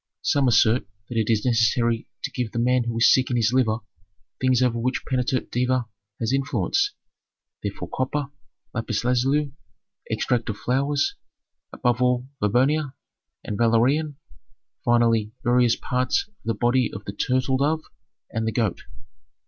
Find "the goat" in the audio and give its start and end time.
18.47-18.81